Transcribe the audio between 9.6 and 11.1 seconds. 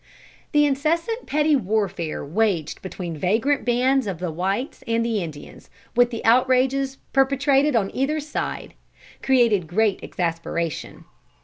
great exasperation.